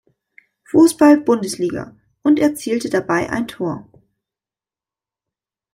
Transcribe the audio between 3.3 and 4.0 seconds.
Tor.